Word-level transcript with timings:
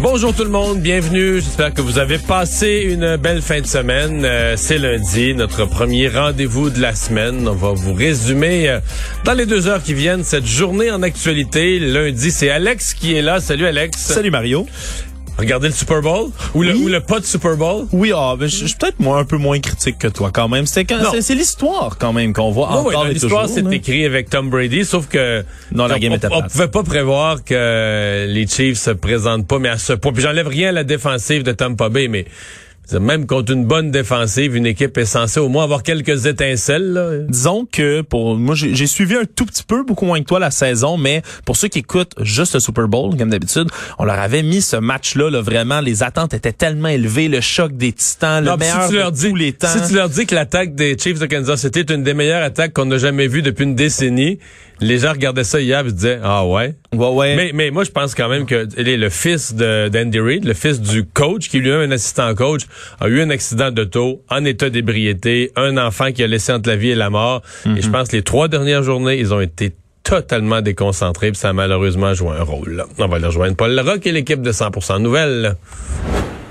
Bonjour 0.00 0.32
tout 0.32 0.44
le 0.44 0.50
monde, 0.50 0.80
bienvenue. 0.80 1.40
J'espère 1.40 1.74
que 1.74 1.82
vous 1.82 1.98
avez 1.98 2.18
passé 2.18 2.86
une 2.88 3.16
belle 3.16 3.42
fin 3.42 3.60
de 3.60 3.66
semaine. 3.66 4.24
Euh, 4.24 4.54
c'est 4.56 4.78
lundi, 4.78 5.34
notre 5.34 5.64
premier 5.64 6.08
rendez-vous 6.08 6.70
de 6.70 6.80
la 6.80 6.94
semaine. 6.94 7.48
On 7.48 7.54
va 7.54 7.72
vous 7.72 7.94
résumer 7.94 8.68
euh, 8.68 8.78
dans 9.24 9.32
les 9.32 9.44
deux 9.44 9.66
heures 9.66 9.82
qui 9.82 9.94
viennent 9.94 10.22
cette 10.22 10.46
journée 10.46 10.92
en 10.92 11.02
actualité. 11.02 11.80
Lundi, 11.80 12.30
c'est 12.30 12.48
Alex 12.48 12.94
qui 12.94 13.16
est 13.16 13.22
là. 13.22 13.40
Salut 13.40 13.66
Alex. 13.66 13.98
Salut 13.98 14.30
Mario. 14.30 14.66
Regardez 15.38 15.68
le 15.68 15.74
Super 15.74 16.02
Bowl? 16.02 16.30
Ou, 16.54 16.62
le, 16.62 16.74
ou 16.74 16.88
le 16.88 17.00
pas 17.00 17.20
de 17.20 17.24
Super 17.24 17.56
Bowl? 17.56 17.86
Oui, 17.92 18.12
ah, 18.14 18.34
ben, 18.38 18.48
je 18.48 18.66
suis 18.66 18.74
peut-être 18.76 18.98
moi 18.98 19.18
un 19.18 19.24
peu 19.24 19.36
moins 19.36 19.60
critique 19.60 19.98
que 19.98 20.08
toi 20.08 20.30
quand 20.32 20.48
même. 20.48 20.66
C'est 20.66 20.84
l'histoire 21.34 21.96
quand 21.98 22.12
même 22.12 22.32
qu'on 22.32 22.50
voit 22.50 22.82
Oui, 22.82 22.94
oui, 22.96 23.14
l'histoire 23.14 23.48
c'est 23.48 23.64
écrit 23.72 24.04
avec 24.04 24.30
Tom 24.30 24.50
Brady, 24.50 24.84
sauf 24.84 25.06
que 25.08 25.44
Non, 25.72 25.86
la 25.86 25.94
on- 25.94 25.98
game 25.98 26.12
on, 26.12 26.16
était 26.16 26.28
on 26.30 26.42
pouvait 26.42 26.68
pas 26.68 26.82
prévoir 26.82 27.44
que 27.44 28.26
les 28.28 28.46
Chiefs 28.46 28.78
se 28.78 28.90
présentent 28.90 29.46
pas, 29.46 29.58
mais 29.58 29.68
à 29.68 29.78
ce 29.78 29.92
point. 29.92 30.12
Puis 30.12 30.22
j'enlève 30.22 30.48
rien 30.48 30.70
à 30.70 30.72
la 30.72 30.84
défensive 30.84 31.42
de 31.44 31.52
Tampa 31.52 31.88
Bay, 31.88 32.08
mais 32.08 32.26
même 32.92 33.26
contre 33.26 33.52
une 33.52 33.64
bonne 33.66 33.90
défensive, 33.90 34.56
une 34.56 34.66
équipe 34.66 34.96
est 34.98 35.04
censée 35.04 35.40
au 35.40 35.48
moins 35.48 35.64
avoir 35.64 35.82
quelques 35.82 36.26
étincelles. 36.26 36.92
Là. 36.92 37.10
Disons 37.28 37.66
que 37.70 38.02
pour 38.02 38.36
moi, 38.36 38.54
j'ai 38.54 38.86
suivi 38.86 39.14
un 39.14 39.24
tout 39.24 39.44
petit 39.46 39.64
peu, 39.64 39.82
beaucoup 39.84 40.06
moins 40.06 40.20
que 40.20 40.26
toi 40.26 40.38
la 40.38 40.50
saison, 40.50 40.96
mais 40.96 41.22
pour 41.44 41.56
ceux 41.56 41.68
qui 41.68 41.80
écoutent 41.80 42.14
juste 42.20 42.54
le 42.54 42.60
Super 42.60 42.88
Bowl, 42.88 43.16
comme 43.16 43.30
d'habitude, 43.30 43.68
on 43.98 44.04
leur 44.04 44.18
avait 44.18 44.42
mis 44.42 44.62
ce 44.62 44.76
match-là, 44.76 45.30
là, 45.30 45.40
vraiment, 45.40 45.80
les 45.80 46.02
attentes 46.02 46.34
étaient 46.34 46.52
tellement 46.52 46.88
élevées, 46.88 47.28
le 47.28 47.40
choc 47.40 47.72
des 47.76 47.92
Titans, 47.92 48.44
le 48.44 48.50
Non, 48.50 48.56
meilleur 48.56 48.82
si 48.84 48.88
tu 48.90 48.96
leur 48.96 49.12
de 49.12 49.16
dis, 49.16 49.28
tous 49.30 49.36
les 49.36 49.52
temps. 49.52 49.68
Si 49.68 49.88
tu 49.88 49.94
leur 49.94 50.08
dis 50.08 50.26
que 50.26 50.34
l'attaque 50.34 50.74
des 50.74 50.96
Chiefs 50.98 51.18
de 51.18 51.26
Kansas 51.26 51.60
City 51.60 51.80
est 51.80 51.90
une 51.90 52.02
des 52.02 52.14
meilleures 52.14 52.42
attaques 52.42 52.72
qu'on 52.72 52.86
n'a 52.86 52.98
jamais 52.98 53.26
vues 53.28 53.42
depuis 53.42 53.64
une 53.64 53.74
décennie, 53.74 54.38
les 54.80 54.98
gens 54.98 55.12
regardaient 55.12 55.44
ça 55.44 55.60
hier 55.60 55.84
et 55.84 55.88
se 55.88 55.94
disaient 55.94 56.20
Ah 56.22 56.46
ouais. 56.46 56.74
Ouais, 56.94 57.08
ouais. 57.08 57.36
Mais, 57.36 57.50
mais 57.52 57.70
moi, 57.70 57.84
je 57.84 57.90
pense 57.90 58.14
quand 58.14 58.28
même 58.28 58.46
que 58.46 58.68
il 58.78 58.88
est 58.88 58.96
le 58.96 59.10
fils 59.10 59.54
d'Andy 59.54 60.20
Reid, 60.20 60.44
le 60.44 60.54
fils 60.54 60.80
du 60.80 61.04
coach, 61.04 61.48
qui 61.48 61.58
lui-même 61.58 61.90
un 61.90 61.94
assistant 61.94 62.34
coach, 62.34 62.62
a 63.00 63.08
eu 63.08 63.20
un 63.20 63.30
accident 63.30 63.70
d'auto 63.70 64.22
en 64.30 64.44
état 64.44 64.70
d'ébriété, 64.70 65.52
un 65.56 65.76
enfant 65.78 66.12
qui 66.12 66.22
a 66.22 66.26
laissé 66.26 66.52
entre 66.52 66.68
la 66.68 66.76
vie 66.76 66.90
et 66.90 66.94
la 66.94 67.10
mort. 67.10 67.42
Et 67.76 67.82
je 67.82 67.88
pense 67.90 68.08
que 68.08 68.16
les 68.16 68.22
trois 68.22 68.48
dernières 68.48 68.82
journées, 68.82 69.18
ils 69.18 69.32
ont 69.34 69.40
été 69.40 69.72
totalement 70.04 70.62
déconcentrés, 70.62 71.30
puis 71.32 71.38
ça 71.40 71.50
a 71.50 71.52
malheureusement 71.52 72.14
joué 72.14 72.30
un 72.38 72.42
rôle. 72.42 72.70
là. 72.76 72.86
On 72.98 73.06
va 73.08 73.16
aller 73.16 73.26
rejoindre 73.26 73.56
Paul 73.56 73.72
Larocque 73.72 74.06
et 74.06 74.12
l'équipe 74.12 74.40
de 74.40 74.52
100% 74.52 75.00
Nouvelles. 75.02 75.54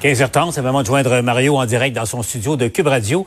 15h30, 0.04 0.52
c'est 0.52 0.62
le 0.62 0.68
moment 0.68 0.82
de 0.82 0.88
joindre 0.88 1.22
Mario 1.22 1.56
en 1.58 1.66
direct 1.66 1.96
dans 1.96 2.06
son 2.06 2.22
studio 2.22 2.56
de 2.56 2.68
Cube 2.68 2.88
Radio. 2.88 3.26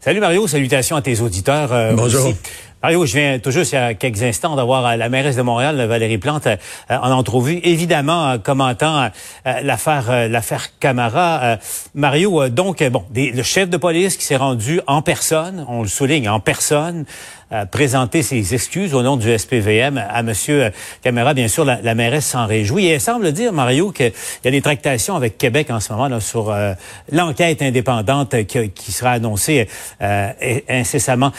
Salut 0.00 0.20
Mario, 0.20 0.46
salutations 0.46 0.96
à 0.96 1.02
tes 1.02 1.20
auditeurs. 1.20 1.72
euh, 1.72 1.92
Bonjour. 1.94 2.26
aussi. 2.26 2.36
Mario, 2.80 3.06
je 3.06 3.18
viens 3.18 3.38
tout 3.40 3.50
juste 3.50 3.72
il 3.72 3.74
y 3.74 3.78
a 3.78 3.94
quelques 3.94 4.22
instants 4.22 4.54
d'avoir 4.54 4.86
euh, 4.86 4.94
la 4.94 5.08
mairesse 5.08 5.34
de 5.34 5.42
Montréal, 5.42 5.84
Valérie 5.86 6.18
Plante, 6.18 6.46
euh, 6.46 6.56
en 6.88 7.10
entrevue, 7.10 7.58
évidemment 7.64 8.28
euh, 8.28 8.38
commentant 8.38 9.02
euh, 9.02 9.08
euh, 9.46 9.60
l'affaire 9.62 10.04
euh, 10.08 10.28
l'affaire 10.28 10.78
Camara. 10.78 11.42
Euh, 11.42 11.56
Mario, 11.96 12.40
euh, 12.40 12.50
donc 12.50 12.80
euh, 12.80 12.88
bon, 12.88 13.04
le 13.12 13.42
chef 13.42 13.68
de 13.68 13.76
police 13.78 14.16
qui 14.16 14.24
s'est 14.24 14.36
rendu 14.36 14.80
en 14.86 15.02
personne, 15.02 15.66
on 15.68 15.82
le 15.82 15.88
souligne, 15.88 16.28
en 16.28 16.38
personne, 16.38 17.04
euh, 17.50 17.64
présenter 17.64 18.22
ses 18.22 18.54
excuses 18.54 18.94
au 18.94 19.02
nom 19.02 19.16
du 19.16 19.36
SPVM 19.36 19.96
à 19.96 20.22
Monsieur 20.22 20.70
Camara. 21.02 21.34
Bien 21.34 21.48
sûr, 21.48 21.64
la, 21.64 21.80
la 21.82 21.94
mairesse 21.96 22.26
s'en 22.26 22.46
réjouit. 22.46 22.86
Et 22.86 22.90
elle 22.90 23.00
semble 23.00 23.32
dire, 23.32 23.52
Mario, 23.54 23.90
qu'il 23.90 24.12
y 24.44 24.48
a 24.48 24.50
des 24.50 24.60
tractations 24.60 25.16
avec 25.16 25.36
Québec 25.36 25.70
en 25.70 25.80
ce 25.80 25.92
moment 25.92 26.08
là, 26.08 26.20
sur 26.20 26.50
euh, 26.50 26.74
l'enquête 27.10 27.62
indépendante 27.62 28.36
qui, 28.44 28.92
sera 28.92 29.12
annoncée 29.12 29.66
euh, 30.02 30.30
incessamment. 30.68 31.32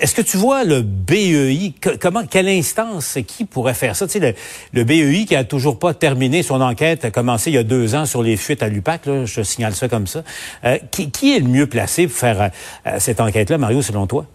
Est-ce 0.00 0.14
que 0.14 0.22
tu 0.22 0.36
vois 0.36 0.64
le 0.64 0.82
BEI, 0.82 1.74
comment, 2.00 2.24
quelle 2.24 2.48
instance, 2.48 3.18
qui 3.26 3.44
pourrait 3.44 3.74
faire 3.74 3.96
ça? 3.96 4.06
Tu 4.06 4.20
sais, 4.20 4.34
le, 4.72 4.84
BEI 4.84 5.24
qui 5.24 5.34
a 5.34 5.44
toujours 5.44 5.78
pas 5.78 5.94
terminé 5.94 6.42
son 6.42 6.60
enquête, 6.60 7.04
a 7.04 7.10
commencé 7.10 7.50
il 7.50 7.54
y 7.54 7.58
a 7.58 7.64
deux 7.64 7.94
ans 7.94 8.06
sur 8.06 8.22
les 8.22 8.36
fuites 8.36 8.62
à 8.62 8.68
l'UPAC, 8.68 9.06
là, 9.06 9.24
je 9.24 9.42
signale 9.42 9.74
ça 9.74 9.88
comme 9.88 10.06
ça. 10.06 10.22
Euh, 10.64 10.78
qui, 10.90 11.10
qui 11.10 11.36
est 11.36 11.40
le 11.40 11.48
mieux 11.48 11.66
placé 11.66 12.06
pour 12.06 12.16
faire 12.16 12.40
euh, 12.40 12.48
euh, 12.86 12.96
cette 12.98 13.20
enquête-là, 13.20 13.58
Mario, 13.58 13.82
selon 13.82 14.06
toi? 14.06 14.26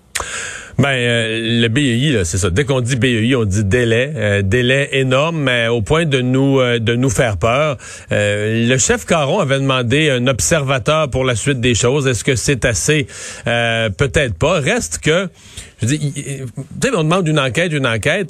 Ben 0.80 0.90
euh, 0.90 1.62
le 1.62 1.68
BEI, 1.68 2.26
c'est 2.26 2.38
ça. 2.38 2.50
Dès 2.50 2.66
qu'on 2.66 2.82
dit 2.82 2.96
BEI, 2.96 3.36
on 3.36 3.46
dit 3.46 3.64
délai, 3.64 4.12
euh, 4.16 4.42
délai 4.42 4.90
énorme, 4.94 5.44
mais 5.44 5.68
au 5.68 5.82
point 5.82 6.06
de 6.06 6.22
nous 6.22 6.60
euh, 6.60 6.80
de 6.80 6.96
nous 6.96 7.10
faire 7.12 7.38
peur. 7.38 7.78
Euh, 8.12 8.68
le 8.68 8.78
chef 8.78 9.06
Caron 9.06 9.40
avait 9.40 9.60
demandé 9.60 10.10
un 10.10 10.26
observateur 10.28 11.10
pour 11.10 11.26
la 11.26 11.36
suite 11.36 11.60
des 11.62 11.76
choses. 11.76 12.08
Est-ce 12.08 12.24
que 12.24 12.36
c'est 12.36 12.66
assez? 12.66 13.08
Euh, 13.46 13.90
Peut-être 13.90 14.34
pas. 14.34 14.60
Reste 14.60 14.98
que, 14.98 15.30
je 15.82 15.88
sais, 15.88 16.00
on 16.96 17.04
demande 17.04 17.28
une 17.28 17.40
enquête, 17.40 17.72
une 17.72 17.88
enquête. 17.88 18.30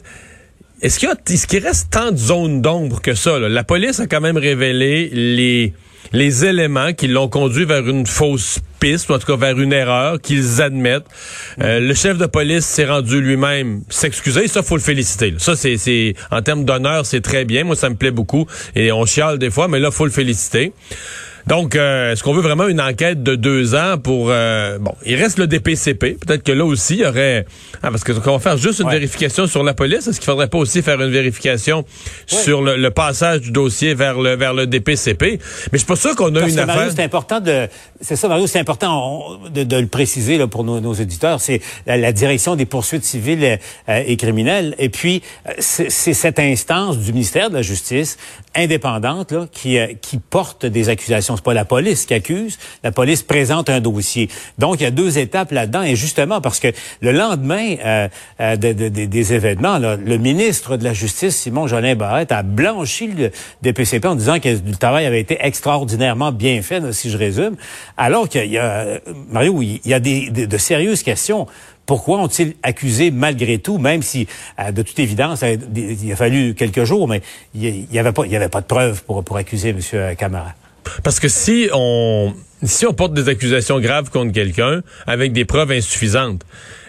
Est-ce 0.81 0.99
qu'il 0.99 1.07
y 1.07 1.11
a, 1.11 1.15
est-ce 1.29 1.47
qu'il 1.47 1.63
reste 1.65 1.91
tant 1.91 2.11
de 2.11 2.17
zones 2.17 2.61
d'ombre 2.61 3.01
que 3.01 3.13
ça 3.13 3.39
là? 3.39 3.47
La 3.47 3.63
police 3.63 4.01
a 4.01 4.07
quand 4.07 4.19
même 4.19 4.37
révélé 4.37 5.09
les 5.13 5.73
les 6.11 6.45
éléments 6.45 6.93
qui 6.93 7.07
l'ont 7.07 7.29
conduit 7.29 7.65
vers 7.65 7.87
une 7.87 8.05
fausse 8.05 8.59
piste, 8.79 9.09
ou 9.09 9.13
en 9.13 9.19
tout 9.19 9.27
cas 9.27 9.37
vers 9.37 9.59
une 9.59 9.73
erreur, 9.73 10.19
qu'ils 10.19 10.61
admettent. 10.61 11.05
Euh, 11.61 11.79
le 11.79 11.93
chef 11.93 12.17
de 12.17 12.25
police 12.25 12.65
s'est 12.65 12.85
rendu 12.85 13.21
lui-même 13.21 13.81
s'excuser. 13.89 14.47
Ça, 14.47 14.61
faut 14.61 14.75
le 14.75 14.81
féliciter. 14.81 15.33
Ça, 15.37 15.55
c'est 15.55 16.15
en 16.31 16.41
termes 16.41 16.65
d'honneur, 16.65 17.05
c'est 17.05 17.21
très 17.21 17.45
bien. 17.45 17.63
Moi, 17.63 17.75
ça 17.75 17.89
me 17.89 17.95
plaît 17.95 18.11
beaucoup. 18.11 18.45
Et 18.75 18.91
on 18.91 19.05
chiale 19.05 19.39
des 19.39 19.49
fois, 19.49 19.67
mais 19.67 19.79
là, 19.79 19.91
faut 19.91 20.05
le 20.05 20.11
féliciter. 20.11 20.73
Donc, 21.47 21.75
euh, 21.75 22.11
est-ce 22.13 22.23
qu'on 22.23 22.33
veut 22.33 22.41
vraiment 22.41 22.67
une 22.67 22.79
enquête 22.79 23.21
de 23.23 23.35
deux 23.35 23.75
ans 23.75 23.97
pour... 24.01 24.27
euh, 24.29 24.77
bon, 24.79 24.93
il 25.05 25.15
reste 25.15 25.37
le 25.39 25.47
DPCP. 25.47 26.17
Peut-être 26.25 26.43
que 26.43 26.51
là 26.51 26.63
aussi, 26.65 26.95
il 26.95 26.99
y 27.01 27.05
aurait... 27.05 27.45
Ah, 27.81 27.91
parce 27.91 28.03
que 28.03 28.13
qu'on 28.13 28.31
va 28.33 28.39
faire 28.39 28.57
juste 28.57 28.79
une 28.79 28.85
Ouais. 28.87 28.93
vérification 28.93 29.45
sur 29.47 29.63
la 29.63 29.73
police. 29.73 30.07
Est-ce 30.07 30.19
qu'il 30.19 30.25
faudrait 30.29 30.47
pas 30.47 30.57
aussi 30.57 30.81
faire 30.81 31.01
une 31.01 31.11
vérification 31.11 31.83
sur 32.27 32.61
le, 32.61 32.77
le 32.77 32.91
passage 32.91 33.41
du 33.41 33.51
dossier 33.51 33.93
vers 33.93 34.19
le 34.19 34.35
vers 34.35 34.53
le 34.53 34.67
DPCP? 34.67 35.21
Mais 35.33 35.39
je 35.73 35.77
suis 35.79 35.85
pas 35.87 35.95
sûr 35.97 36.15
qu'on 36.15 36.33
a 36.35 36.39
Parce 36.39 36.51
une 36.53 36.59
que 36.59 36.65
Mario, 36.65 36.81
affaire... 36.81 36.93
c'est 36.95 37.03
important 37.03 37.39
de, 37.41 37.67
c'est 37.99 38.15
ça, 38.15 38.27
Mario, 38.29 38.47
c'est 38.47 38.59
important 38.59 39.37
on- 39.43 39.49
de, 39.49 39.63
de 39.63 39.77
le 39.77 39.87
préciser 39.87 40.37
là, 40.37 40.47
pour 40.47 40.63
nos, 40.63 40.79
nos 40.79 40.93
auditeurs. 40.93 41.41
C'est 41.41 41.61
la, 41.85 41.97
la 41.97 42.11
direction 42.13 42.55
des 42.55 42.65
poursuites 42.65 43.03
civiles 43.03 43.59
euh, 43.89 44.03
et 44.05 44.15
criminelles. 44.17 44.75
Et 44.79 44.89
puis, 44.89 45.21
euh, 45.47 45.51
c'est 45.59 45.89
c'est 45.89 46.13
cette 46.13 46.39
instance 46.39 46.97
du 46.99 47.11
ministère 47.11 47.49
de 47.49 47.55
la 47.55 47.61
Justice 47.61 48.17
indépendante 48.55 49.31
là, 49.31 49.47
qui, 49.51 49.77
euh, 49.77 49.87
qui 50.01 50.17
porte 50.19 50.65
des 50.65 50.87
accusations. 50.89 51.32
C'est 51.35 51.43
pas 51.43 51.53
la 51.53 51.65
police 51.65 52.05
qui 52.05 52.13
accuse. 52.13 52.57
La 52.83 52.91
police 52.91 53.21
présente 53.23 53.69
un 53.69 53.79
dossier. 53.79 54.29
Donc, 54.57 54.79
il 54.79 54.83
y 54.83 54.85
a 54.87 54.91
deux 54.91 55.17
étapes 55.17 55.51
là-dedans. 55.51 55.83
Et 55.83 55.95
justement, 55.95 56.41
parce 56.41 56.59
que 56.59 56.67
le 57.01 57.11
lendemain 57.11 57.75
euh, 57.85 58.07
euh, 58.39 58.55
de- 58.55 58.73
de- 58.73 58.89
de- 58.89 59.05
des 59.05 59.33
événements, 59.33 59.77
là, 59.77 59.95
le 59.95 60.17
ministre 60.17 60.77
de 60.77 60.83
la 60.83 60.93
Justice, 60.93 61.35
Simon 61.35 61.67
Jolin 61.67 61.95
Barrette, 61.95 62.31
a 62.31 62.43
blanchi 62.43 63.07
le 63.07 63.31
DPCP 63.61 64.05
en 64.07 64.15
disant 64.15 64.39
que 64.39 64.49
le 64.49 64.75
travail 64.75 65.05
avait 65.05 65.21
été 65.21 65.37
extraordinairement 65.41 66.31
bien 66.31 66.61
fait, 66.61 66.91
si 66.93 67.09
je 67.09 67.17
résume. 67.17 67.55
Alors 67.97 68.27
qu'il 68.29 68.51
y 68.51 68.57
a, 68.57 68.99
Mario, 69.29 69.61
il 69.61 69.79
y 69.85 69.93
a 69.93 69.99
des, 69.99 70.29
de, 70.29 70.45
de 70.45 70.57
sérieuses 70.57 71.03
questions. 71.03 71.47
Pourquoi 71.85 72.19
ont-ils 72.19 72.55
accusé 72.63 73.11
malgré 73.11 73.57
tout, 73.59 73.77
même 73.77 74.01
si, 74.03 74.25
euh, 74.59 74.71
de 74.71 74.81
toute 74.83 74.97
évidence, 74.99 75.41
des- 75.41 75.97
il 76.03 76.11
a 76.13 76.15
fallu 76.15 76.53
quelques 76.55 76.85
jours, 76.85 77.07
mais 77.09 77.21
il 77.53 77.87
n'y 77.91 77.99
avait, 77.99 78.13
pas- 78.13 78.25
y 78.25 78.35
avait 78.37 78.47
pas 78.47 78.61
de 78.61 78.65
preuves 78.65 79.03
pour, 79.03 79.21
pour 79.23 79.35
accuser 79.35 79.69
M. 79.69 80.15
Camara? 80.17 80.53
Parce 81.03 81.19
que 81.19 81.27
si 81.27 81.69
on 81.73 82.33
si 82.65 82.85
on 82.85 82.93
porte 82.93 83.13
des 83.13 83.29
accusations 83.29 83.79
graves 83.79 84.09
contre 84.09 84.31
quelqu'un 84.31 84.81
avec 85.05 85.33
des 85.33 85.45
preuves 85.45 85.71
insuffisantes, 85.71 86.43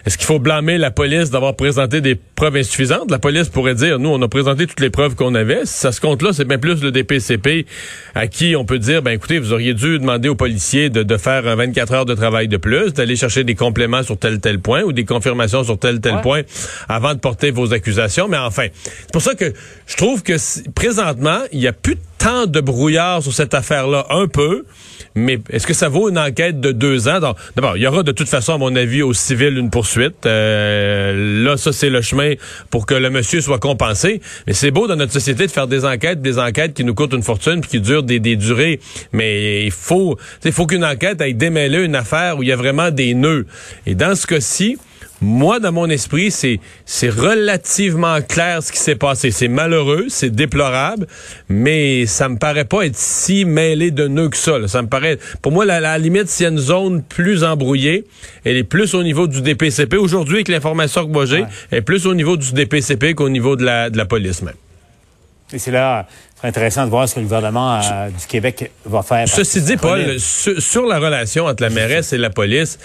est-ce 0.05 0.17
qu'il 0.17 0.27
faut 0.27 0.37
blâmer 0.37 0.77
la 0.77 0.91
police 0.91 1.31
d'avoir 1.31 1.55
présenté 1.55 1.99
des 1.99 2.13
preuves 2.13 2.57
insuffisantes? 2.57 3.09
La 3.09 3.17
police 3.17 3.49
pourrait 3.49 3.73
dire, 3.73 3.97
nous, 3.97 4.09
on 4.09 4.21
a 4.21 4.27
présenté 4.27 4.67
toutes 4.67 4.79
les 4.79 4.91
preuves 4.91 5.15
qu'on 5.15 5.33
avait. 5.33 5.65
Si 5.65 5.79
ça 5.79 5.91
se 5.91 5.99
compte 5.99 6.21
là, 6.21 6.29
c'est 6.31 6.45
bien 6.45 6.59
plus 6.59 6.83
le 6.83 6.91
DPCP 6.91 7.65
à 8.13 8.27
qui 8.27 8.55
on 8.55 8.65
peut 8.65 8.77
dire, 8.77 9.01
ben 9.01 9.11
écoutez, 9.11 9.39
vous 9.39 9.51
auriez 9.51 9.73
dû 9.73 9.97
demander 9.97 10.29
aux 10.29 10.35
policiers 10.35 10.91
de, 10.91 11.01
de 11.01 11.17
faire 11.17 11.43
24 11.55 11.93
heures 11.93 12.05
de 12.05 12.13
travail 12.13 12.47
de 12.47 12.57
plus, 12.57 12.93
d'aller 12.93 13.15
chercher 13.15 13.43
des 13.43 13.55
compléments 13.55 14.03
sur 14.03 14.17
tel 14.17 14.39
tel 14.39 14.59
point 14.59 14.83
ou 14.83 14.91
des 14.91 15.05
confirmations 15.05 15.63
sur 15.63 15.79
tel 15.79 15.99
tel 15.99 16.21
point 16.21 16.43
avant 16.87 17.15
de 17.15 17.19
porter 17.19 17.49
vos 17.49 17.73
accusations. 17.73 18.27
Mais 18.27 18.37
enfin, 18.37 18.67
c'est 18.73 19.11
pour 19.11 19.23
ça 19.23 19.33
que 19.33 19.53
je 19.87 19.95
trouve 19.97 20.21
que 20.21 20.33
présentement, 20.75 21.39
il 21.51 21.59
n'y 21.59 21.67
a 21.67 21.73
plus 21.73 21.97
tant 22.19 22.45
de 22.45 22.59
brouillard 22.59 23.23
sur 23.23 23.33
cette 23.33 23.53
affaire-là, 23.55 24.05
un 24.11 24.27
peu. 24.27 24.65
Mais 25.15 25.39
est-ce 25.49 25.65
que 25.65 25.73
ça 25.73 25.87
vaut 25.87 26.09
une 26.09 26.17
enquête 26.17 26.59
de 26.59 26.73
deux 26.73 27.07
ans? 27.07 27.19
D'abord, 27.55 27.77
il 27.77 27.83
y 27.83 27.87
aura 27.87 28.03
de 28.03 28.11
toute 28.11 28.27
façon, 28.27 28.53
à 28.53 28.57
mon 28.57 28.75
avis, 28.75 29.01
au 29.01 29.13
civil 29.13 29.57
une 29.57 29.69
poursuite. 29.69 30.25
Euh, 30.25 31.43
là, 31.43 31.55
ça, 31.55 31.71
c'est 31.71 31.89
le 31.89 32.01
chemin 32.01 32.33
pour 32.69 32.85
que 32.85 32.93
le 32.93 33.09
monsieur 33.09 33.39
soit 33.39 33.59
compensé. 33.59 34.21
Mais 34.45 34.53
c'est 34.53 34.71
beau 34.71 34.87
dans 34.87 34.97
notre 34.97 35.13
société 35.13 35.47
de 35.47 35.51
faire 35.51 35.67
des 35.67 35.85
enquêtes, 35.85 36.21
des 36.21 36.37
enquêtes 36.37 36.73
qui 36.73 36.83
nous 36.83 36.93
coûtent 36.93 37.13
une 37.13 37.23
fortune 37.23 37.61
puis 37.61 37.69
qui 37.69 37.79
durent 37.79 38.03
des, 38.03 38.19
des 38.19 38.35
durées. 38.35 38.81
Mais 39.13 39.63
il 39.63 39.71
faut, 39.71 40.17
il 40.43 40.51
faut 40.51 40.65
qu'une 40.65 40.83
enquête 40.83 41.21
aille 41.21 41.33
démêler 41.33 41.83
une 41.83 41.95
affaire 41.95 42.37
où 42.37 42.43
il 42.43 42.49
y 42.49 42.51
a 42.51 42.57
vraiment 42.57 42.91
des 42.91 43.13
nœuds. 43.13 43.45
Et 43.85 43.95
dans 43.95 44.15
ce 44.15 44.27
cas-ci, 44.27 44.77
moi, 45.25 45.59
dans 45.59 45.71
mon 45.71 45.89
esprit, 45.89 46.29
c'est 46.29 46.59
c'est 46.85 47.09
relativement 47.09 48.21
clair 48.21 48.61
ce 48.61 48.71
qui 48.71 48.77
s'est 48.77 48.95
passé. 48.95 49.31
C'est 49.31 49.47
malheureux, 49.47 50.05
c'est 50.07 50.29
déplorable, 50.29 51.07
mais 51.49 52.05
ça 52.05 52.29
me 52.29 52.37
paraît 52.37 52.65
pas 52.65 52.85
être 52.85 52.95
si 52.95 53.43
mêlé 53.43 53.89
de 53.89 54.07
nœuds 54.07 54.29
que 54.29 54.37
ça. 54.37 54.67
Ça 54.67 54.83
me 54.83 54.87
paraît, 54.87 55.17
pour 55.41 55.51
moi, 55.51 55.65
la, 55.65 55.79
la 55.79 55.97
limite, 55.97 56.27
s'il 56.27 56.43
y 56.43 56.47
a 56.47 56.51
une 56.51 56.59
zone 56.59 57.03
plus 57.03 57.43
embrouillée, 57.43 58.05
elle 58.43 58.57
est 58.57 58.63
plus 58.63 58.93
au 58.93 59.01
niveau 59.01 59.27
du 59.27 59.41
DPCP. 59.41 59.97
Aujourd'hui, 59.97 60.35
avec 60.35 60.47
l'information 60.47 61.05
que 61.05 61.11
moi 61.11 61.25
j'ai, 61.25 61.43
elle 61.71 61.79
est 61.79 61.81
plus 61.81 62.05
au 62.05 62.13
niveau 62.13 62.37
du 62.37 62.53
DPCP 62.53 63.15
qu'au 63.15 63.29
niveau 63.29 63.55
de 63.55 63.65
la, 63.65 63.89
de 63.89 63.97
la 63.97 64.05
police 64.05 64.43
même. 64.43 64.53
Et 65.53 65.59
c'est 65.59 65.71
là, 65.71 66.07
intéressant 66.43 66.85
de 66.85 66.89
voir 66.89 67.07
ce 67.07 67.15
que 67.15 67.19
le 67.19 67.25
gouvernement 67.25 67.79
euh, 67.79 68.09
du 68.09 68.25
Québec 68.27 68.71
va 68.85 69.03
faire. 69.03 69.27
Ceci 69.27 69.61
dit, 69.61 69.77
Paul, 69.77 70.19
sur, 70.19 70.61
sur, 70.61 70.85
la 70.85 70.99
relation 70.99 71.45
entre 71.45 71.63
la 71.63 71.69
mairesse 71.69 72.13
et 72.13 72.17
la 72.17 72.29
police, 72.29 72.79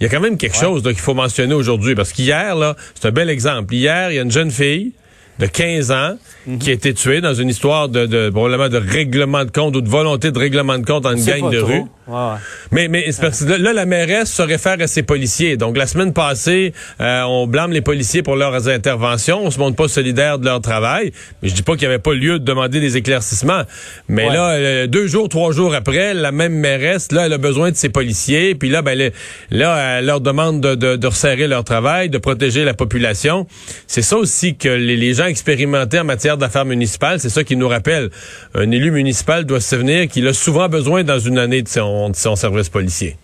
il 0.00 0.04
y 0.04 0.06
a 0.06 0.10
quand 0.10 0.20
même 0.20 0.38
quelque 0.38 0.56
chose 0.56 0.82
qu'il 0.82 0.94
faut 0.96 1.14
mentionner 1.14 1.54
aujourd'hui. 1.54 1.94
Parce 1.94 2.12
qu'hier, 2.12 2.54
là, 2.54 2.74
c'est 2.94 3.08
un 3.08 3.12
bel 3.12 3.28
exemple. 3.30 3.74
Hier, 3.74 4.10
il 4.10 4.16
y 4.16 4.18
a 4.18 4.22
une 4.22 4.30
jeune 4.30 4.50
fille 4.50 4.92
de 5.38 5.46
15 5.46 5.90
ans 5.90 6.14
qui 6.60 6.70
a 6.70 6.72
été 6.72 6.94
tuée 6.94 7.20
dans 7.20 7.34
une 7.34 7.48
histoire 7.48 7.88
de, 7.88 8.06
de 8.06 8.30
probablement 8.30 8.68
de 8.68 8.78
règlement 8.78 9.44
de 9.44 9.50
compte 9.50 9.76
ou 9.76 9.80
de 9.80 9.88
volonté 9.88 10.30
de 10.30 10.38
règlement 10.38 10.78
de 10.78 10.86
compte 10.86 11.06
en 11.06 11.16
une 11.16 11.24
gang 11.24 11.50
de 11.50 11.58
rue. 11.58 11.82
Mais, 12.70 12.86
mais 12.88 13.06
là, 13.58 13.72
la 13.72 13.86
mairesse 13.86 14.32
se 14.32 14.42
réfère 14.42 14.76
à 14.80 14.86
ses 14.86 15.02
policiers. 15.02 15.56
Donc, 15.56 15.76
la 15.76 15.86
semaine 15.86 16.12
passée, 16.12 16.72
euh, 17.00 17.22
on 17.22 17.46
blâme 17.48 17.72
les 17.72 17.80
policiers 17.80 18.22
pour 18.22 18.36
leurs 18.36 18.68
interventions. 18.68 19.44
On 19.44 19.50
se 19.50 19.58
montre 19.58 19.76
pas 19.76 19.88
solidaire 19.88 20.38
de 20.38 20.44
leur 20.44 20.60
travail. 20.60 21.12
Mais 21.42 21.48
je 21.48 21.54
dis 21.54 21.62
pas 21.62 21.72
qu'il 21.72 21.88
n'y 21.88 21.94
avait 21.94 22.02
pas 22.02 22.14
lieu 22.14 22.38
de 22.38 22.44
demander 22.44 22.80
des 22.80 22.96
éclaircissements. 22.96 23.62
Mais 24.08 24.26
là, 24.26 24.50
euh, 24.50 24.86
deux 24.86 25.08
jours, 25.08 25.28
trois 25.28 25.52
jours 25.52 25.74
après, 25.74 26.14
la 26.14 26.30
même 26.30 26.54
mairesse, 26.54 27.10
là, 27.10 27.26
elle 27.26 27.32
a 27.32 27.38
besoin 27.38 27.72
de 27.72 27.76
ses 27.76 27.88
policiers. 27.88 28.54
Puis 28.54 28.68
là, 28.68 28.82
ben, 28.82 29.10
là, 29.50 29.98
elle 29.98 30.06
leur 30.06 30.20
demande 30.20 30.60
de, 30.60 30.74
de, 30.76 30.96
de, 30.96 31.06
resserrer 31.06 31.48
leur 31.48 31.64
travail, 31.64 32.08
de 32.08 32.18
protéger 32.18 32.64
la 32.64 32.74
population. 32.74 33.48
C'est 33.88 34.02
ça 34.02 34.16
aussi 34.16 34.56
que 34.56 34.68
les, 34.68 34.96
les 34.96 35.14
gens 35.14 35.25
expérimentés 35.26 36.00
en 36.00 36.04
matière 36.04 36.36
d'affaires 36.36 36.64
municipales, 36.64 37.20
c'est 37.20 37.28
ça 37.28 37.44
qui 37.44 37.56
nous 37.56 37.68
rappelle. 37.68 38.10
Un 38.54 38.70
élu 38.70 38.90
municipal 38.90 39.44
doit 39.44 39.60
se 39.60 39.76
souvenir 39.76 40.08
qu'il 40.08 40.26
a 40.26 40.32
souvent 40.32 40.68
besoin 40.68 41.04
dans 41.04 41.18
une 41.18 41.38
année 41.38 41.62
de 41.62 41.68
son, 41.68 42.10
de 42.10 42.16
son 42.16 42.36
service 42.36 42.68
policier. 42.68 43.16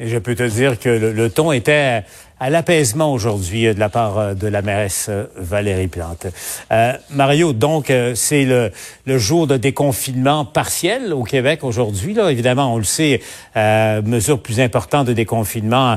Et 0.00 0.08
je 0.08 0.18
peux 0.18 0.34
te 0.34 0.42
dire 0.42 0.78
que 0.78 0.88
le, 0.88 1.12
le 1.12 1.30
ton 1.30 1.52
était 1.52 2.02
à 2.40 2.50
l'apaisement 2.50 3.12
aujourd'hui 3.12 3.66
euh, 3.66 3.74
de 3.74 3.80
la 3.80 3.88
part 3.88 4.18
euh, 4.18 4.34
de 4.34 4.48
la 4.48 4.62
mairesse 4.62 5.06
euh, 5.08 5.26
Valérie 5.36 5.88
Plante. 5.88 6.26
Euh, 6.72 6.92
Mario, 7.10 7.52
donc 7.52 7.92
c'est 8.14 8.44
le, 8.44 8.70
le, 9.06 9.18
jour 9.18 9.46
de 9.46 9.56
déconfinement 9.56 10.44
partiel 10.44 11.12
au 11.12 11.22
Québec 11.22 11.62
aujourd'hui. 11.62 12.14
Là, 12.14 12.30
évidemment, 12.30 12.74
on 12.74 12.78
le 12.78 12.84
sait, 12.84 13.20
euh, 13.56 14.02
mesure 14.02 14.40
plus 14.40 14.60
importante 14.60 15.06
de 15.06 15.12
déconfinement 15.12 15.96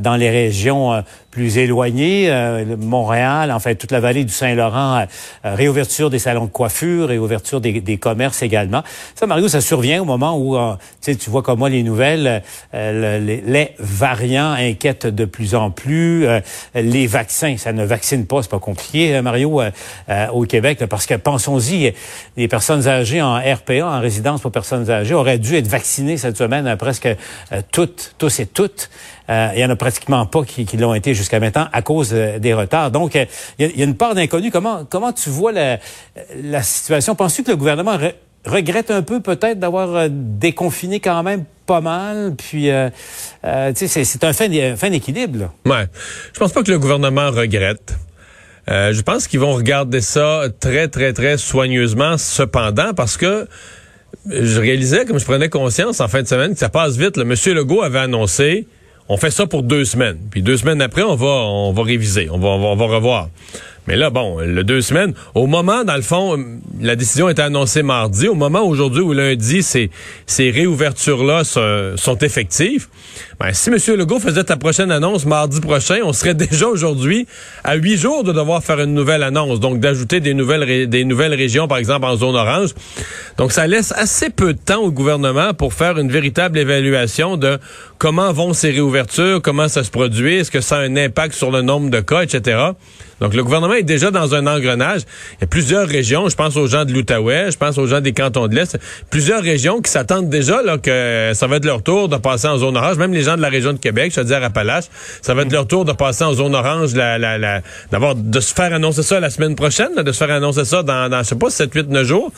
dans 0.00 0.16
les 0.16 0.30
régions 0.30 1.02
plus 1.30 1.58
éloignées, 1.58 2.30
Montréal, 2.78 3.52
enfin 3.52 3.74
toute 3.74 3.92
la 3.92 4.00
vallée 4.00 4.24
du 4.24 4.32
Saint-Laurent, 4.32 5.06
réouverture 5.44 6.10
des 6.10 6.18
salons 6.18 6.46
de 6.46 6.50
coiffure, 6.50 7.08
réouverture 7.08 7.60
des, 7.60 7.80
des, 7.80 7.98
commerces 7.98 8.42
également. 8.42 8.82
Ça, 9.14 9.26
Mario, 9.26 9.48
ça 9.48 9.60
survient 9.60 10.02
au 10.02 10.04
moment 10.04 10.38
où 10.38 10.56
tu 11.02 11.30
vois 11.30 11.42
comme 11.42 11.60
moi 11.60 11.68
les 11.68 11.82
nouvelles, 11.82 12.42
les, 12.72 13.20
les 13.40 13.70
variants 13.78 14.52
inquiètent 14.52 15.06
de 15.06 15.24
plus 15.24 15.54
en 15.54 15.70
plus 15.70 15.77
plus. 15.78 16.26
Euh, 16.26 16.40
les 16.74 17.06
vaccins, 17.06 17.56
ça 17.56 17.72
ne 17.72 17.84
vaccine 17.84 18.26
pas, 18.26 18.42
c'est 18.42 18.50
pas 18.50 18.58
compliqué, 18.58 19.14
hein, 19.14 19.22
Mario, 19.22 19.60
euh, 19.60 19.70
euh, 20.08 20.26
au 20.28 20.44
Québec, 20.44 20.84
parce 20.86 21.06
que 21.06 21.14
pensons-y, 21.14 21.94
les 22.36 22.48
personnes 22.48 22.86
âgées 22.88 23.22
en 23.22 23.36
RPA, 23.36 23.86
en 23.86 24.00
résidence 24.00 24.40
pour 24.40 24.50
personnes 24.50 24.90
âgées, 24.90 25.14
auraient 25.14 25.38
dû 25.38 25.56
être 25.56 25.68
vaccinées 25.68 26.16
cette 26.16 26.36
semaine, 26.36 26.76
presque 26.76 27.08
toutes, 27.72 28.14
tous 28.18 28.40
et 28.40 28.46
toutes. 28.46 28.90
il 29.28 29.58
y 29.58 29.64
en 29.64 29.70
a 29.70 29.76
pratiquement 29.76 30.26
pas 30.26 30.44
qui, 30.44 30.64
qui 30.66 30.76
l'ont 30.76 30.94
été 30.94 31.14
jusqu'à 31.14 31.40
maintenant 31.40 31.68
à 31.72 31.82
cause 31.82 32.10
des 32.12 32.54
retards. 32.54 32.90
Donc, 32.90 33.14
il 33.58 33.78
y, 33.78 33.82
a 33.82 33.84
une 33.84 33.96
part 33.96 34.14
d'inconnu. 34.14 34.50
Comment, 34.50 34.84
comment 34.88 35.12
tu 35.12 35.30
vois 35.30 35.52
la, 35.52 35.78
la 36.42 36.62
situation? 36.62 37.14
Penses-tu 37.14 37.44
que 37.44 37.50
le 37.50 37.56
gouvernement 37.56 37.98
regrette 38.48 38.90
un 38.90 39.02
peu 39.02 39.20
peut-être 39.20 39.58
d'avoir 39.58 40.08
déconfiné 40.10 41.00
quand 41.00 41.22
même 41.22 41.44
pas 41.68 41.80
mal. 41.80 42.34
Puis, 42.36 42.70
euh, 42.70 42.88
euh, 43.44 43.72
c'est 43.76 44.24
un 44.24 44.32
fin, 44.32 44.48
d'équilibre. 44.48 45.52
Ouais. 45.64 45.86
Je 46.32 46.40
pense 46.40 46.52
pas 46.52 46.64
que 46.64 46.70
le 46.72 46.80
gouvernement 46.80 47.30
regrette. 47.30 47.96
Euh, 48.68 48.92
je 48.92 49.00
pense 49.02 49.28
qu'ils 49.28 49.40
vont 49.40 49.52
regarder 49.52 50.00
ça 50.00 50.44
très, 50.60 50.88
très, 50.88 51.12
très 51.12 51.38
soigneusement, 51.38 52.18
cependant, 52.18 52.92
parce 52.94 53.16
que 53.16 53.46
je 54.28 54.60
réalisais, 54.60 55.04
comme 55.04 55.18
je 55.18 55.24
prenais 55.24 55.48
conscience 55.48 56.00
en 56.00 56.08
fin 56.08 56.22
de 56.22 56.26
semaine, 56.26 56.52
que 56.52 56.58
ça 56.58 56.68
passe 56.68 56.96
vite. 56.96 57.16
Le 57.16 57.24
monsieur 57.24 57.54
Legault 57.54 57.82
avait 57.82 58.00
annoncé, 58.00 58.66
on 59.08 59.16
fait 59.16 59.30
ça 59.30 59.46
pour 59.46 59.62
deux 59.62 59.84
semaines. 59.84 60.18
Puis 60.30 60.42
deux 60.42 60.56
semaines 60.56 60.82
après, 60.82 61.02
on 61.02 61.14
va, 61.14 61.26
on 61.26 61.72
va 61.72 61.82
réviser, 61.82 62.28
on 62.30 62.38
va, 62.38 62.48
on 62.48 62.76
va 62.76 62.86
revoir. 62.86 63.28
Mais 63.88 63.96
là, 63.96 64.10
bon, 64.10 64.40
le 64.40 64.64
deux 64.64 64.82
semaines, 64.82 65.14
au 65.34 65.46
moment, 65.46 65.82
dans 65.82 65.96
le 65.96 66.02
fond, 66.02 66.38
la 66.78 66.94
décision 66.94 67.30
était 67.30 67.40
annoncée 67.40 67.82
mardi. 67.82 68.28
Au 68.28 68.34
moment 68.34 68.60
aujourd'hui 68.60 69.00
ou 69.00 69.14
lundi, 69.14 69.62
ces, 69.62 69.90
ces 70.26 70.50
réouvertures-là 70.50 71.42
sont, 71.42 71.94
sont, 71.96 72.18
effectives. 72.18 72.88
Ben, 73.40 73.54
si 73.54 73.70
M. 73.70 73.78
Legault 73.96 74.20
faisait 74.20 74.44
ta 74.44 74.58
prochaine 74.58 74.90
annonce 74.90 75.24
mardi 75.24 75.62
prochain, 75.62 76.00
on 76.04 76.12
serait 76.12 76.34
déjà 76.34 76.66
aujourd'hui 76.68 77.26
à 77.64 77.76
huit 77.76 77.96
jours 77.96 78.24
de 78.24 78.32
devoir 78.32 78.62
faire 78.62 78.78
une 78.78 78.92
nouvelle 78.92 79.22
annonce. 79.22 79.58
Donc, 79.58 79.80
d'ajouter 79.80 80.20
des 80.20 80.34
nouvelles, 80.34 80.86
des 80.86 81.04
nouvelles 81.06 81.34
régions, 81.34 81.66
par 81.66 81.78
exemple, 81.78 82.04
en 82.04 82.16
zone 82.16 82.36
orange. 82.36 82.74
Donc, 83.38 83.52
ça 83.52 83.66
laisse 83.66 83.92
assez 83.92 84.28
peu 84.28 84.52
de 84.52 84.58
temps 84.58 84.82
au 84.82 84.90
gouvernement 84.90 85.54
pour 85.54 85.72
faire 85.72 85.96
une 85.96 86.12
véritable 86.12 86.58
évaluation 86.58 87.38
de 87.38 87.58
comment 87.96 88.34
vont 88.34 88.52
ces 88.52 88.70
réouvertures, 88.70 89.40
comment 89.40 89.68
ça 89.68 89.82
se 89.82 89.90
produit, 89.90 90.36
est-ce 90.36 90.50
que 90.50 90.60
ça 90.60 90.76
a 90.76 90.80
un 90.80 90.96
impact 90.96 91.34
sur 91.34 91.50
le 91.50 91.62
nombre 91.62 91.88
de 91.88 92.00
cas, 92.00 92.22
etc. 92.22 92.72
Donc, 93.20 93.34
le 93.34 93.42
gouvernement 93.42 93.74
est 93.74 93.82
déjà 93.82 94.10
dans 94.10 94.34
un 94.34 94.46
engrenage. 94.46 95.02
Il 95.34 95.40
y 95.42 95.44
a 95.44 95.46
plusieurs 95.46 95.86
régions, 95.86 96.28
je 96.28 96.36
pense 96.36 96.56
aux 96.56 96.66
gens 96.66 96.84
de 96.84 96.92
l'Outaouais, 96.92 97.50
je 97.50 97.56
pense 97.56 97.78
aux 97.78 97.86
gens 97.86 98.00
des 98.00 98.12
cantons 98.12 98.46
de 98.46 98.54
l'Est, 98.54 98.78
plusieurs 99.10 99.42
régions 99.42 99.80
qui 99.80 99.90
s'attendent 99.90 100.28
déjà 100.28 100.62
là, 100.62 100.78
que 100.78 101.32
ça 101.34 101.46
va 101.46 101.56
être 101.56 101.64
leur 101.64 101.82
tour 101.82 102.08
de 102.08 102.16
passer 102.16 102.48
en 102.48 102.58
zone 102.58 102.76
orange. 102.76 102.96
Même 102.96 103.12
les 103.12 103.22
gens 103.22 103.36
de 103.36 103.42
la 103.42 103.48
région 103.48 103.72
de 103.72 103.78
Québec, 103.78 104.12
je 104.14 104.20
veux 104.20 104.26
dire 104.26 104.42
Appalaches, 104.42 104.84
ça 105.22 105.34
va 105.34 105.42
être 105.42 105.52
leur 105.52 105.66
tour 105.66 105.84
de 105.84 105.92
passer 105.92 106.24
en 106.24 106.32
zone 106.32 106.54
orange, 106.54 106.94
la, 106.94 107.18
la, 107.18 107.38
la, 107.38 107.62
d'avoir, 107.90 108.14
de 108.14 108.40
se 108.40 108.54
faire 108.54 108.72
annoncer 108.72 109.02
ça 109.02 109.20
la 109.20 109.30
semaine 109.30 109.56
prochaine, 109.56 109.94
de 109.96 110.12
se 110.12 110.18
faire 110.18 110.34
annoncer 110.34 110.64
ça 110.64 110.82
dans, 110.82 111.08
dans 111.08 111.22
je 111.22 111.28
sais 111.28 111.36
pas, 111.36 111.50
7, 111.50 111.74
8, 111.74 111.88
9 111.88 112.06
jours. 112.06 112.32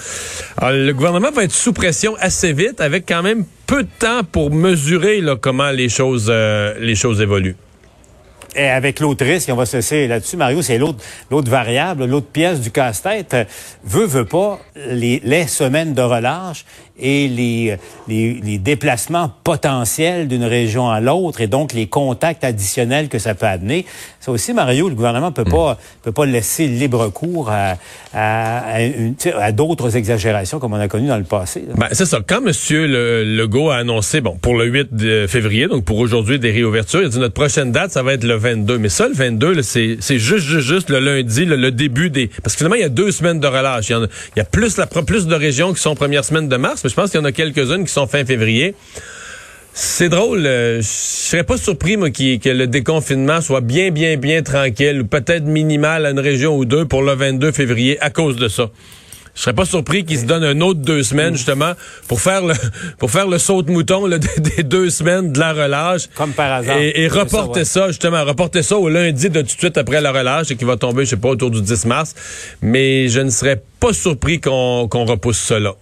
Alors, 0.57 0.73
le 0.73 0.93
gouvernement 0.93 1.31
va 1.31 1.45
être 1.45 1.53
sous 1.53 1.73
pression 1.73 2.15
assez 2.21 2.53
vite, 2.53 2.81
avec 2.81 3.05
quand 3.07 3.23
même 3.23 3.45
peu 3.67 3.83
de 3.83 3.89
temps 3.99 4.23
pour 4.25 4.51
mesurer 4.51 5.21
là, 5.21 5.37
comment 5.41 5.71
les 5.71 5.89
choses, 5.89 6.27
euh, 6.29 6.75
les 6.81 6.95
choses 6.95 7.21
évoluent. 7.21 7.57
Et 8.57 8.69
avec 8.69 9.01
l'autre 9.01 9.25
risque, 9.25 9.49
on 9.53 9.57
va 9.57 9.67
se 9.67 10.07
là-dessus, 10.07 10.37
Mario, 10.37 10.61
c'est 10.63 10.79
l'autre, 10.79 11.03
l'autre 11.31 11.51
variable, 11.51 12.05
l'autre 12.05 12.27
pièce 12.27 12.61
du 12.61 12.71
casse-tête. 12.71 13.37
Veut, 13.85 14.07
veut 14.07 14.25
pas, 14.25 14.59
les, 14.75 15.21
les 15.25 15.47
semaines 15.47 15.95
de 15.95 16.03
relâche 16.03 16.65
et 17.01 17.29
les, 17.29 17.77
les, 18.09 18.35
les 18.35 18.59
déplacements 18.59 19.31
potentiels 19.45 20.29
d'une 20.29 20.45
région 20.45 20.91
à 20.91 21.01
l'autre 21.01 21.41
et 21.41 21.47
donc 21.47 21.73
les 21.73 21.87
contacts 21.87 22.45
additionnels 22.45 23.09
que 23.09 23.19
ça 23.19 23.35
peut 23.35 23.47
amener. 23.47 23.87
Ça 24.21 24.33
aussi, 24.33 24.53
Mario, 24.53 24.89
le 24.89 24.95
gouvernement 24.95 25.33
peut 25.33 25.45
pas 25.45 25.79
peut 26.03 26.13
pas 26.13 26.27
laisser 26.27 26.67
libre 26.67 27.09
cours 27.09 27.51
à, 27.51 27.77
à, 28.15 28.77
à, 29.39 29.53
d'autres 29.53 29.97
exagérations 29.97 30.59
comme 30.59 30.73
on 30.73 30.81
a 30.81 30.89
connu 30.89 31.09
dans 31.09 31.17
le 31.17 31.25
passé. 31.25 31.65
Ben, 31.77 31.89
c'est 31.93 32.07
ça. 32.07 32.21
Quand 32.27 32.39
M. 32.47 32.53
Le, 32.71 33.25
Legault 33.25 33.71
a 33.71 33.77
annoncé, 33.77 34.21
bon, 34.21 34.37
pour 34.41 34.57
le 34.57 34.67
8 34.67 34.95
de 34.95 35.27
février, 35.29 35.69
donc 35.69 35.85
pour 35.85 35.99
aujourd'hui 35.99 36.39
des 36.39 36.51
réouvertures, 36.51 37.01
il 37.01 37.07
a 37.07 37.09
dit 37.09 37.19
notre 37.19 37.35
prochaine 37.35 37.73
date, 37.73 37.93
ça 37.93 38.03
va 38.03 38.15
être 38.15 38.25
le 38.25 38.37
22. 38.37 38.79
Mais 38.79 38.89
ça, 38.89 39.09
le 39.09 39.15
22, 39.15 39.63
c'est, 39.63 39.97
c'est 40.01 40.19
juste, 40.19 40.47
juste, 40.47 40.67
juste 40.67 40.91
le 40.91 40.99
lundi, 41.01 41.45
le, 41.45 41.71
début 41.71 42.11
des... 42.11 42.29
Parce 42.43 42.55
que 42.55 42.59
finalement, 42.59 42.77
il 42.77 42.83
y 42.83 42.85
a 42.85 42.89
deux 42.89 43.11
semaines 43.11 43.41
de 43.41 43.47
relâche. 43.47 43.89
Il 43.89 43.93
y, 43.93 43.95
a, 43.95 44.07
il 44.37 44.39
y 44.39 44.41
a 44.41 44.45
plus, 44.45 44.77
la, 44.77 44.87
plus 44.87 45.27
de 45.27 45.35
régions 45.35 45.73
qui 45.73 45.81
sont 45.81 45.95
première 45.95 46.25
semaine 46.25 46.49
de 46.49 46.57
mars, 46.57 46.83
je 46.91 46.95
pense 46.95 47.11
qu'il 47.11 47.21
y 47.21 47.23
en 47.23 47.27
a 47.27 47.33
quelques-unes 47.33 47.85
qui 47.85 47.93
sont 47.93 48.07
fin 48.07 48.25
février. 48.25 48.75
C'est 49.73 50.09
drôle. 50.09 50.45
euh, 50.47 50.79
je 50.83 50.87
serais 50.87 51.45
pas 51.45 51.57
surpris, 51.57 51.97
moi, 51.97 52.11
que 52.11 52.49
le 52.49 52.67
déconfinement 52.67 53.41
soit 53.41 53.61
bien, 53.61 53.91
bien, 53.91 54.17
bien 54.17 54.43
tranquille 54.43 55.01
ou 55.03 55.07
peut-être 55.07 55.45
minimal 55.45 56.07
à 56.07 56.11
une 56.11 56.19
région 56.21 56.57
ou 56.57 56.65
deux 56.65 56.85
pour 56.87 57.03
le 57.03 57.15
22 57.15 57.53
février 57.53 57.99
à 58.01 58.11
cause 58.11 58.37
de 58.37 58.49
ça. 58.49 58.69
Je 59.33 59.43
serais 59.43 59.55
pas 59.55 59.65
surpris 59.65 60.05
qu'il 60.05 60.19
se 60.19 60.25
donne 60.25 60.43
un 60.43 60.61
autre 60.61 60.81
deux 60.81 61.05
semaines, 61.05 61.37
justement, 61.37 61.73
pour 62.09 62.21
faire 62.21 62.45
le, 62.45 62.55
pour 62.99 63.13
faire 63.13 63.29
le 63.29 63.39
saut 63.39 63.63
de 63.63 63.71
mouton 63.71 64.07
là, 64.07 64.19
des, 64.19 64.41
des 64.57 64.63
deux 64.65 64.91
semaines 64.91 65.33
de 65.33 65.39
la 65.39 65.53
relâche. 65.53 66.09
Comme 66.17 66.33
par 66.33 66.53
hasard. 66.53 66.77
Et, 66.79 67.05
et 67.05 67.09
C'est 67.09 67.15
ça, 67.15 67.21
reporter 67.21 67.61
ouais. 67.61 67.65
ça, 67.65 67.87
justement, 67.89 68.25
reporter 68.25 68.63
ça 68.65 68.77
au 68.77 68.89
lundi 68.89 69.31
de 69.31 69.41
tout 69.41 69.47
de 69.47 69.61
suite 69.61 69.79
après 69.79 70.01
la 70.01 70.11
relâche 70.11 70.51
et 70.51 70.57
qui 70.57 70.65
va 70.65 70.77
tomber, 70.77 71.05
je 71.05 71.11
sais 71.11 71.17
pas, 71.17 71.29
autour 71.29 71.53
du 71.53 71.63
10 71.63 71.87
mars. 71.87 72.15
Mais 72.61 73.09
je 73.09 73.21
ne 73.21 73.31
serais 73.31 73.63
pas 73.79 73.93
surpris 73.93 74.41
qu'on 74.41 74.89
qu'on 74.91 75.05
repousse 75.05 75.53
là. 75.53 75.75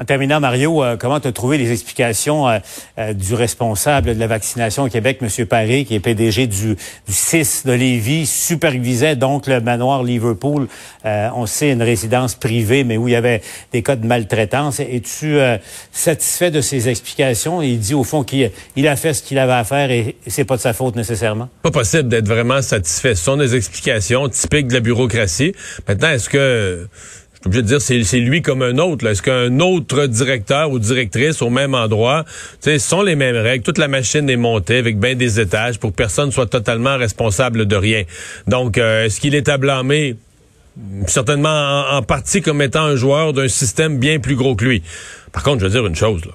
En 0.00 0.06
terminant, 0.06 0.40
Mario, 0.40 0.82
euh, 0.82 0.96
comment 0.96 1.20
tu 1.20 1.28
as 1.28 1.32
trouvé 1.32 1.58
les 1.58 1.70
explications 1.70 2.48
euh, 2.48 2.58
euh, 2.98 3.12
du 3.12 3.34
responsable 3.34 4.14
de 4.14 4.20
la 4.20 4.26
vaccination 4.26 4.84
au 4.84 4.88
Québec, 4.88 5.18
M. 5.20 5.46
Paré, 5.46 5.84
qui 5.84 5.94
est 5.94 6.00
PDG 6.00 6.46
du, 6.46 6.76
du 6.76 7.12
6 7.12 7.66
de 7.66 7.72
Lévis, 7.72 8.24
supervisait 8.24 9.16
donc 9.16 9.46
le 9.46 9.60
manoir 9.60 10.02
Liverpool. 10.02 10.68
On 11.04 11.46
sait 11.46 11.72
une 11.72 11.82
résidence 11.82 12.34
privée, 12.34 12.84
mais 12.84 12.96
où 12.96 13.08
il 13.08 13.12
y 13.12 13.16
avait 13.16 13.42
des 13.72 13.82
cas 13.82 13.96
de 13.96 14.06
maltraitance. 14.06 14.80
Es-tu 14.80 15.38
satisfait 15.90 16.50
de 16.50 16.60
ces 16.60 16.88
explications? 16.88 17.60
Il 17.60 17.78
dit 17.78 17.94
au 17.94 18.04
fond 18.04 18.22
qu'il 18.22 18.50
il 18.76 18.88
a 18.88 18.96
fait 18.96 19.12
ce 19.12 19.22
qu'il 19.22 19.38
avait 19.38 19.52
à 19.52 19.64
faire 19.64 19.90
et 19.90 20.16
c'est 20.26 20.44
pas 20.44 20.56
de 20.56 20.62
sa 20.62 20.72
faute 20.72 20.96
nécessairement. 20.96 21.48
pas 21.62 21.70
possible 21.70 22.08
d'être 22.08 22.28
vraiment 22.28 22.62
satisfait. 22.62 23.14
Ce 23.14 23.24
sont 23.24 23.36
des 23.36 23.54
explications 23.54 24.28
typiques 24.28 24.68
de 24.68 24.74
la 24.74 24.80
bureaucratie. 24.80 25.54
Maintenant, 25.88 26.10
est-ce 26.10 26.28
que 26.28 26.88
suis 27.42 27.48
obligé 27.48 27.62
de 27.62 27.66
dire 27.66 28.04
c'est 28.04 28.20
lui 28.20 28.42
comme 28.42 28.62
un 28.62 28.78
autre. 28.78 29.06
Est-ce 29.06 29.22
qu'un 29.22 29.58
autre 29.60 30.06
directeur 30.06 30.70
ou 30.70 30.78
directrice 30.78 31.42
au 31.42 31.50
même 31.50 31.74
endroit, 31.74 32.24
ce 32.60 32.78
sont 32.78 33.02
les 33.02 33.16
mêmes 33.16 33.36
règles. 33.36 33.64
Toute 33.64 33.78
la 33.78 33.88
machine 33.88 34.28
est 34.30 34.36
montée 34.36 34.76
avec 34.76 34.98
bien 34.98 35.14
des 35.14 35.40
étages 35.40 35.78
pour 35.78 35.90
que 35.90 35.96
personne 35.96 36.30
soit 36.30 36.46
totalement 36.46 36.96
responsable 36.96 37.66
de 37.66 37.76
rien. 37.76 38.04
Donc, 38.46 38.78
euh, 38.78 39.06
est-ce 39.06 39.20
qu'il 39.20 39.34
est 39.34 39.48
à 39.48 39.58
blâmer? 39.58 40.16
Certainement 41.06 41.50
en, 41.92 41.96
en 41.96 42.02
partie 42.02 42.40
comme 42.40 42.62
étant 42.62 42.84
un 42.84 42.96
joueur 42.96 43.32
d'un 43.34 43.48
système 43.48 43.98
bien 43.98 44.20
plus 44.20 44.36
gros 44.36 44.56
que 44.56 44.64
lui. 44.64 44.82
Par 45.32 45.42
contre, 45.42 45.60
je 45.60 45.64
veux 45.66 45.70
dire 45.70 45.86
une 45.86 45.96
chose. 45.96 46.24
Là. 46.24 46.32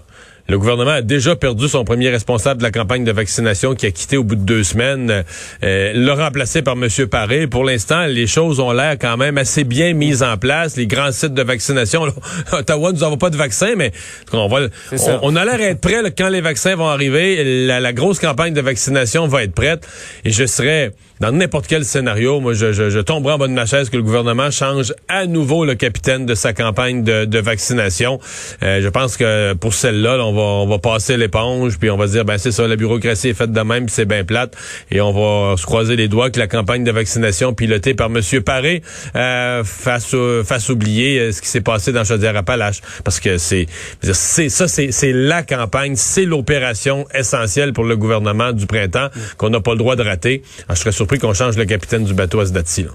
Le 0.50 0.58
gouvernement 0.58 0.92
a 0.92 1.02
déjà 1.02 1.36
perdu 1.36 1.68
son 1.68 1.84
premier 1.84 2.10
responsable 2.10 2.60
de 2.60 2.64
la 2.64 2.72
campagne 2.72 3.04
de 3.04 3.12
vaccination 3.12 3.76
qui 3.76 3.86
a 3.86 3.92
quitté 3.92 4.16
au 4.16 4.24
bout 4.24 4.36
de 4.36 4.46
deux 4.46 4.64
semaines. 4.64 5.26
Euh, 5.64 5.92
l'a 5.94 6.16
remplacé 6.16 6.62
par 6.62 6.76
M. 6.76 6.88
Paré. 7.10 7.48
Pour 7.48 7.66
l'instant, 7.66 8.06
les 8.06 8.28
choses 8.28 8.62
ont 8.62 8.72
l'air 8.72 8.96
quand 9.00 9.18
même 9.18 9.38
assez 9.38 9.66
bien 9.66 9.94
mises 9.94 10.24
en 10.24 10.38
place. 10.38 10.78
Les 10.78 10.88
grands 10.88 11.12
sites 11.12 11.34
de 11.34 11.44
vaccination, 11.44 12.06
là, 12.06 12.14
Ottawa 12.54 12.94
nous 12.94 13.04
envoie 13.04 13.18
pas 13.18 13.30
de 13.30 13.36
vaccin, 13.36 13.74
mais 13.76 13.92
on, 14.32 14.48
va, 14.48 14.68
on, 14.94 15.20
on 15.22 15.36
a 15.36 15.44
l'air 15.44 15.58
d'être 15.58 15.82
prêt 15.82 16.02
là, 16.02 16.12
quand 16.12 16.30
les 16.30 16.42
vaccins 16.42 16.76
vont 16.76 16.88
arriver. 16.88 17.66
La, 17.66 17.82
la 17.82 17.92
grosse 17.92 18.20
campagne 18.20 18.54
de 18.54 18.62
vaccination 18.62 19.28
va 19.28 19.44
être 19.44 19.54
prête. 19.54 19.86
Et 20.24 20.32
je 20.32 20.46
serais, 20.46 20.94
dans 21.20 21.32
n'importe 21.32 21.68
quel 21.68 21.84
scénario, 21.84 22.40
moi, 22.40 22.54
je, 22.54 22.72
je, 22.72 22.90
je 22.90 23.00
tomberai 23.00 23.34
en 23.34 23.38
bas 23.38 23.48
de 23.48 23.54
ma 23.54 23.66
chaise 23.66 23.90
que 23.90 23.98
le 23.98 24.04
gouvernement 24.04 24.52
change 24.52 24.94
à 25.10 25.26
nouveau 25.26 25.66
le 25.66 25.76
capitaine 25.76 26.26
de 26.26 26.36
sa 26.36 26.54
campagne 26.54 27.04
de, 27.04 27.26
de 27.26 27.40
vaccination. 27.40 28.20
Euh, 28.64 28.82
je 28.82 28.88
pense 28.88 29.18
que 29.18 29.54
pour 29.54 29.74
celle-là, 29.74 30.18
là, 30.18 30.26
on 30.26 30.34
va, 30.34 30.37
on 30.42 30.68
va 30.68 30.80
passer 30.80 31.18
l'éponge, 31.18 31.78
puis 31.78 31.90
on 31.90 31.98
va 31.98 32.08
se 32.08 32.14
dire, 32.14 32.26
ben 32.26 32.38
c'est 32.38 32.52
ça, 32.52 32.68
la 32.68 32.76
bureaucratie 32.76 33.30
est 33.30 33.34
faite 33.34 33.52
de 33.52 33.62
même, 33.62 33.86
puis 33.86 33.94
c'est 33.94 34.06
bien 34.06 34.24
plate, 34.24 34.56
et 34.92 35.02
on 35.02 35.12
va 35.12 35.58
se 35.58 35.66
croiser 35.66 35.96
les 35.96 36.08
doigts 36.08 36.30
que 36.30 36.40
la 36.40 36.48
campagne 36.48 36.84
de 36.84 36.92
vaccination 36.92 37.54
pilotée 37.54 37.94
par 37.94 38.08
M. 38.08 38.22
Paré 38.44 38.82
euh, 39.16 39.64
fasse, 39.64 40.14
euh, 40.14 40.44
fasse 40.44 40.70
oublier 40.70 41.20
euh, 41.20 41.32
ce 41.32 41.42
qui 41.42 41.48
s'est 41.48 41.62
passé 41.62 41.92
dans 41.92 42.04
Chaudière-Appalaches, 42.04 42.82
parce 43.04 43.20
que 43.20 43.38
c'est, 43.38 43.68
ça, 44.02 44.68
c'est 44.68 44.92
c'est 44.92 45.14
la 45.14 45.44
campagne, 45.44 45.96
c'est 45.96 46.26
l'opération 46.26 47.06
essentielle 47.14 47.74
pour 47.74 47.84
le 47.84 47.96
gouvernement 47.98 48.52
du 48.52 48.66
printemps 48.66 49.08
qu'on 49.38 49.50
n'a 49.50 49.60
pas 49.60 49.72
le 49.72 49.78
droit 49.78 49.96
de 49.96 50.04
rater. 50.04 50.44
Alors, 50.68 50.76
je 50.76 50.82
serais 50.82 50.92
surpris 50.92 51.20
qu'on 51.20 51.34
change 51.34 51.58
le 51.58 51.66
capitaine 51.66 52.04
du 52.04 52.14
bateau 52.14 52.40
à 52.40 52.46
ce 52.46 52.52
date-ci. 52.52 52.84
là. 52.84 52.92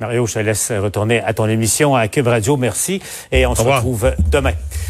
Mario, 0.00 0.26
je 0.26 0.34
te 0.34 0.38
laisse 0.40 0.72
retourner 0.72 1.20
à 1.20 1.32
ton 1.32 1.48
émission 1.48 1.94
à 1.94 2.08
Cube 2.08 2.26
Radio. 2.26 2.56
Merci. 2.56 3.00
Et 3.30 3.46
on 3.46 3.54
se 3.54 3.60
revoir. 3.60 3.78
retrouve 3.78 4.12
demain. 4.32 4.52